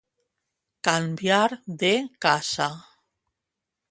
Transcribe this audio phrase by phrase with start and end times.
[0.87, 1.51] Canviar
[1.85, 1.93] de
[2.27, 2.69] casa.